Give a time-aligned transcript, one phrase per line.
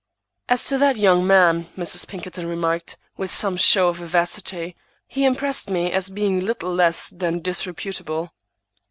[0.49, 2.07] "As to that young man," Mrs.
[2.07, 7.39] Pinkerton remarked, with some show of vivacity, "he impressed me as being little less than
[7.39, 8.33] disreputable."